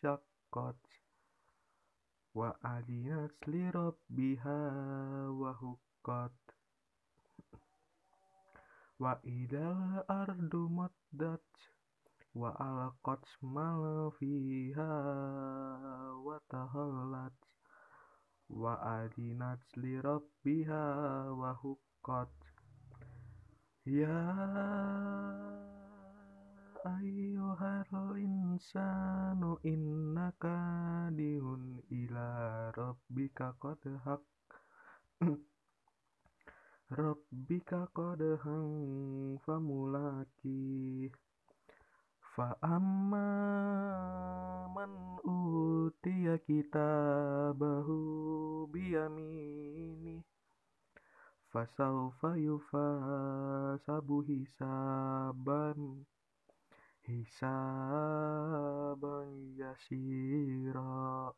[0.00, 0.80] syaqqat
[2.32, 4.60] wa adinat li rabbiha
[5.28, 6.32] wa huqqat
[8.96, 11.44] wa idal ardu muddat
[12.36, 14.92] wa alqat mal fiha
[16.20, 17.32] wa tahallat
[18.52, 20.84] wa adinat li rabbiha
[21.32, 22.28] wa huqqat.
[23.88, 24.20] Ya
[26.84, 32.28] ayyuhal insanu innaka dihun ila
[32.76, 34.20] rabbika qadhak
[37.00, 41.08] rabbika qadhan famulaki.
[41.08, 41.25] fa
[42.44, 43.24] amma
[44.68, 44.92] man
[45.24, 47.96] utiya kitabahu
[48.68, 50.20] biyamini
[51.48, 56.04] fasawfa yufasabu hisaban
[57.08, 58.36] hisaban
[59.56, 61.32] yasira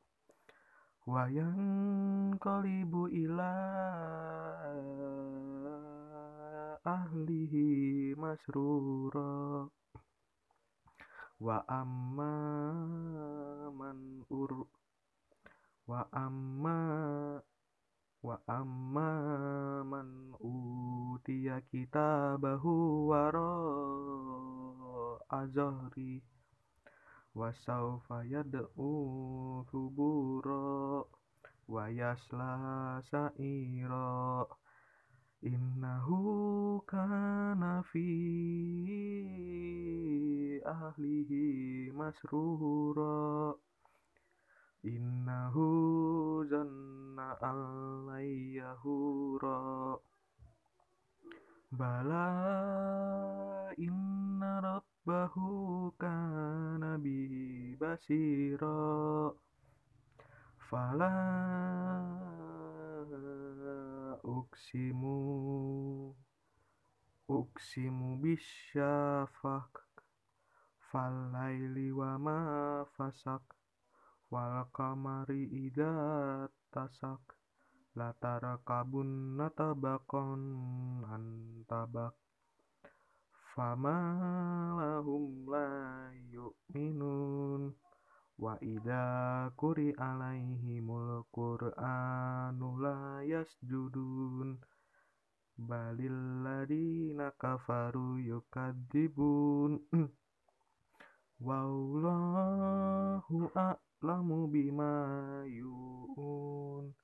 [1.07, 3.55] wa yanqalibu ila
[6.85, 9.69] ahlihi masrura
[11.41, 12.35] wa amma
[13.71, 14.67] man ur
[15.87, 16.79] wa amma
[18.27, 19.11] wa amma
[19.87, 23.55] man utiya kitabahu wara
[25.31, 26.19] azhari
[27.39, 27.55] wa
[28.27, 31.07] yad'u subura
[31.71, 32.99] wa yasla
[35.47, 38.03] innahu kana fi
[40.69, 43.57] ahlihi masrura.
[44.85, 48.77] Innahu zanna alayyahura
[51.73, 52.31] bala
[53.77, 59.33] inna rabbahu kana bi basira.
[60.69, 61.17] Fala
[64.21, 65.17] uksimu
[67.29, 69.88] uksimu bisyafaq
[70.89, 72.39] falaili wa ma
[72.97, 73.45] fasak
[74.33, 75.93] wal qamari idza
[76.73, 77.21] tasak.
[77.99, 80.43] Latara kabun natabakon
[81.11, 82.15] antabak.
[83.53, 83.99] Fama
[84.79, 85.67] lahum la
[86.31, 87.75] yu'minun.
[88.39, 94.63] Wa idza quri alaihimul qur'anu la yasjudun.
[95.59, 99.83] Balil ladina kafaru yukadzibun
[101.41, 106.95] wallahu a'lamu bima yu'un.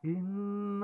[0.04, 0.83] Ladzina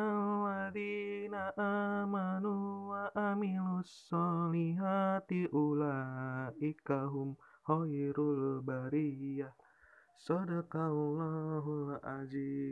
[1.57, 9.53] amanu wa amilus solihati ulaika hum khairul bariyah.
[10.19, 12.69] Sadaqallahul azim